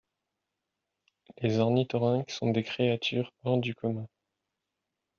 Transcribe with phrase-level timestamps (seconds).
[1.43, 4.07] Les ornithorynques sont des créatures hors du commun.